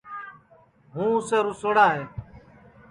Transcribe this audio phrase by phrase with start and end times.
[0.93, 2.03] ہُوں سِیتکِیاس رُسوڑا ہے